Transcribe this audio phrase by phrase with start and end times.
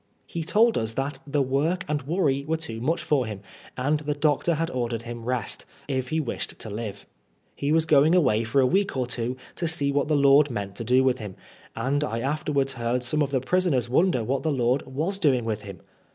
[0.25, 3.41] He told us that the work and worry were too much for him,
[3.77, 7.05] and the doctor had ordered him rest, if he wished to live.
[7.55, 10.75] He was going away for a week or two to see what the Lord meant
[10.77, 11.35] to do with him;
[11.75, 15.61] and I afterwards heard some of the prisoners wonder what the Lord was doing with
[15.61, 15.81] him.